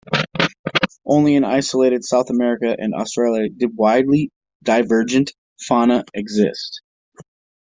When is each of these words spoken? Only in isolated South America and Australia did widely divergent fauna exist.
Only 1.05 1.35
in 1.35 1.43
isolated 1.43 2.03
South 2.03 2.31
America 2.31 2.75
and 2.75 2.95
Australia 2.95 3.49
did 3.55 3.75
widely 3.77 4.31
divergent 4.63 5.31
fauna 5.67 6.05
exist. 6.15 6.81